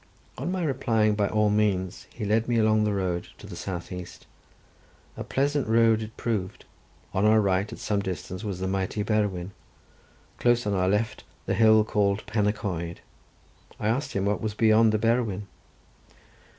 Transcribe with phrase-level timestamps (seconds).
[0.35, 3.91] On my replying by all means, he led me along the road to the south
[3.91, 4.25] east.
[5.15, 6.65] A pleasant road it proved:
[7.13, 9.51] on our right at some distance was the mighty Berwyn;
[10.39, 13.01] close on our left the hill called Pen y Coed.
[13.79, 15.45] I asked him what was beyond the Berwyn?